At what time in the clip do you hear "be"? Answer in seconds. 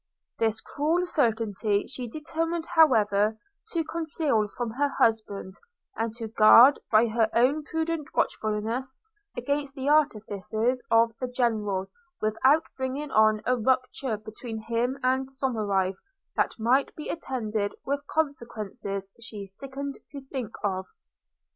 16.95-17.07